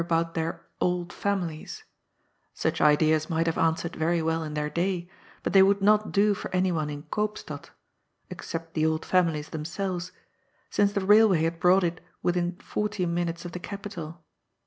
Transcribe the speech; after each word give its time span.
about 0.01 0.33
their 0.33 0.53
^' 0.53 0.59
old 0.81 1.13
families"; 1.13 1.83
such 2.55 2.81
ideas 2.81 3.29
might 3.29 3.45
have 3.45 3.55
answered 3.59 3.95
very 3.95 4.19
well 4.19 4.41
in 4.41 4.55
their 4.55 4.67
day, 4.67 5.07
but 5.43 5.53
they 5.53 5.61
would 5.61 5.79
not 5.79 6.11
do 6.11 6.33
for 6.33 6.49
anyone 6.55 6.89
in 6.89 7.03
Koopstad 7.11 7.69
(except 8.31 8.73
the 8.73 8.83
old 8.83 9.05
families 9.05 9.49
themselves) 9.49 10.11
since 10.71 10.91
the 10.91 11.05
railway 11.05 11.43
had 11.43 11.59
brought 11.59 11.83
it 11.83 12.01
within 12.23 12.53
forty 12.55 13.05
minutes 13.05 13.45
of 13.45 13.51
the 13.51 13.59
capital. 13.59 14.23